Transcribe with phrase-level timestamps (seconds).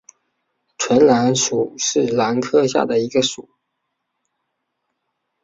[0.79, 3.49] 唇兰属是兰科下的一个属。